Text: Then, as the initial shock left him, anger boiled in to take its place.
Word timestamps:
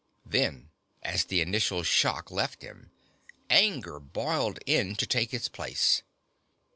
Then, 0.25 0.71
as 1.03 1.25
the 1.25 1.41
initial 1.41 1.83
shock 1.83 2.31
left 2.31 2.63
him, 2.63 2.89
anger 3.51 3.99
boiled 3.99 4.57
in 4.65 4.95
to 4.95 5.05
take 5.05 5.31
its 5.31 5.47
place. 5.47 6.01